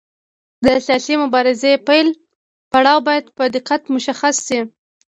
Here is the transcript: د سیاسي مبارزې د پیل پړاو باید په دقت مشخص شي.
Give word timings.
د 0.65 0.67
سیاسي 0.85 1.15
مبارزې 1.23 1.73
د 1.75 1.81
پیل 1.87 2.07
پړاو 2.71 3.05
باید 3.07 3.25
په 3.37 3.43
دقت 3.55 3.81
مشخص 3.95 4.35
شي. 4.47 4.59